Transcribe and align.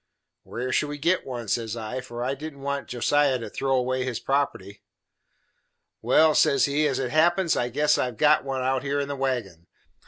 "Where 0.41 0.71
should 0.73 0.89
we 0.89 0.97
git 0.97 1.27
one?" 1.27 1.47
says 1.47 1.77
I, 1.77 2.01
for 2.01 2.23
I 2.23 2.33
didn't 2.33 2.61
want 2.63 2.87
Josiah 2.87 3.37
to 3.37 3.51
throw 3.51 3.75
away 3.75 4.03
his 4.03 4.19
property. 4.19 4.81
"Well," 6.01 6.33
says 6.33 6.65
he, 6.65 6.87
"as 6.87 6.97
it 6.97 7.11
happens, 7.11 7.55
I 7.55 7.69
guess 7.69 7.99
I 7.99 8.05
have 8.05 8.17
got 8.17 8.43
one 8.43 8.63
out 8.63 8.81
here 8.81 8.99
in 8.99 9.07
the 9.07 9.15
wagon. 9.15 9.67